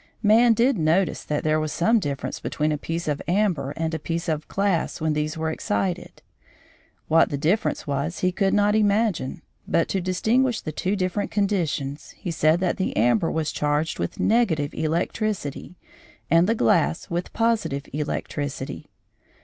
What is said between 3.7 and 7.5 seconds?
and a piece of glass when these were excited. What the